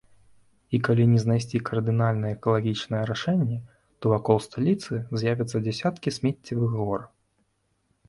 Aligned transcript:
І 0.77 0.77
калі 0.87 1.03
не 1.11 1.19
знайсці 1.23 1.61
кардынальныя 1.69 2.37
экалагічныя 2.37 3.03
рашэнні, 3.11 3.59
то 4.01 4.05
вакол 4.15 4.37
сталіцы 4.49 4.93
з'явяцца 5.23 5.57
дзясяткі 5.69 6.09
смеццевых 6.21 6.71
гор. 6.83 7.01